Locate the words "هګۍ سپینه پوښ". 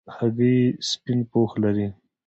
0.15-1.51